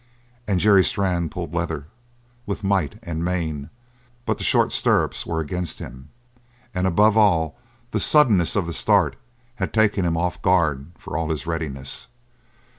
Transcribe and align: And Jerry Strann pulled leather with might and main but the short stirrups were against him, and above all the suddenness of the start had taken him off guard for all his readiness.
And 0.47 0.59
Jerry 0.59 0.83
Strann 0.83 1.29
pulled 1.29 1.53
leather 1.53 1.85
with 2.47 2.63
might 2.63 2.97
and 3.03 3.23
main 3.23 3.69
but 4.25 4.39
the 4.39 4.43
short 4.43 4.71
stirrups 4.71 5.27
were 5.27 5.39
against 5.39 5.77
him, 5.77 6.09
and 6.73 6.87
above 6.87 7.15
all 7.17 7.55
the 7.91 7.99
suddenness 7.99 8.55
of 8.55 8.65
the 8.65 8.73
start 8.73 9.15
had 9.57 9.71
taken 9.71 10.03
him 10.03 10.17
off 10.17 10.41
guard 10.41 10.87
for 10.97 11.15
all 11.15 11.29
his 11.29 11.45
readiness. 11.45 12.07